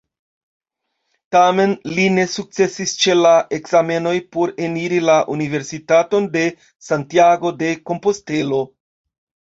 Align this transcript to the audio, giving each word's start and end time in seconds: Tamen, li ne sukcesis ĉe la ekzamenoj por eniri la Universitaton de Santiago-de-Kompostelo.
Tamen, 1.35 1.75
li 1.97 2.05
ne 2.13 2.23
sukcesis 2.35 2.93
ĉe 3.03 3.15
la 3.19 3.33
ekzamenoj 3.59 4.15
por 4.37 4.55
eniri 4.69 5.03
la 5.11 5.19
Universitaton 5.35 6.27
de 6.39 6.45
Santiago-de-Kompostelo. 6.91 8.65